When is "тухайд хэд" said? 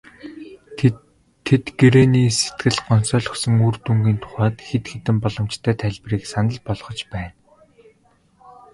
4.23-4.85